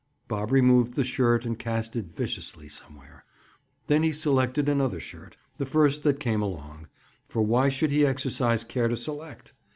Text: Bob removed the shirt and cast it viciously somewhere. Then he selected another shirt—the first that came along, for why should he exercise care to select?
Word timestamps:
Bob 0.27 0.51
removed 0.51 0.95
the 0.95 1.03
shirt 1.03 1.45
and 1.45 1.59
cast 1.59 1.95
it 1.95 2.11
viciously 2.11 2.67
somewhere. 2.67 3.23
Then 3.85 4.01
he 4.01 4.11
selected 4.11 4.67
another 4.67 4.99
shirt—the 4.99 5.65
first 5.67 6.01
that 6.01 6.19
came 6.19 6.41
along, 6.41 6.87
for 7.29 7.43
why 7.43 7.69
should 7.69 7.91
he 7.91 8.03
exercise 8.03 8.63
care 8.63 8.87
to 8.87 8.97
select? 8.97 9.53